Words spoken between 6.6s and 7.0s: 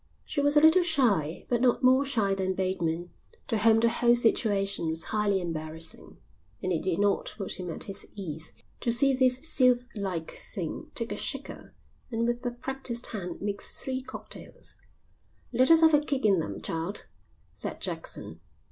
it did